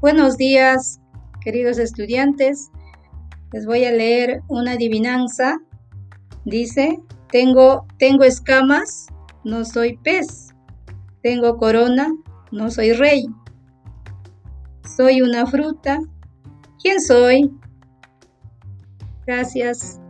Buenos 0.00 0.38
días, 0.38 0.98
queridos 1.42 1.76
estudiantes. 1.78 2.70
Les 3.52 3.66
voy 3.66 3.84
a 3.84 3.92
leer 3.92 4.40
una 4.48 4.72
adivinanza. 4.72 5.58
Dice, 6.46 6.98
tengo, 7.30 7.86
tengo 7.98 8.24
escamas, 8.24 9.08
no 9.44 9.62
soy 9.66 9.98
pez. 9.98 10.54
Tengo 11.22 11.58
corona, 11.58 12.10
no 12.50 12.70
soy 12.70 12.94
rey. 12.94 13.26
Soy 14.96 15.20
una 15.20 15.44
fruta. 15.44 15.98
¿Quién 16.82 16.98
soy? 17.02 17.50
Gracias. 19.26 20.00